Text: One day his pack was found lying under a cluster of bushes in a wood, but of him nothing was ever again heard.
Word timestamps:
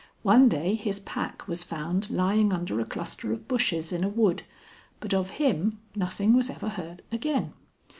One 0.23 0.49
day 0.49 0.73
his 0.73 0.99
pack 0.99 1.47
was 1.47 1.63
found 1.63 2.09
lying 2.09 2.51
under 2.51 2.79
a 2.79 2.85
cluster 2.85 3.31
of 3.31 3.47
bushes 3.47 3.93
in 3.93 4.03
a 4.03 4.09
wood, 4.09 4.41
but 4.99 5.13
of 5.13 5.29
him 5.37 5.79
nothing 5.95 6.33
was 6.33 6.49
ever 6.49 6.97
again 7.11 7.43
heard. 7.43 7.53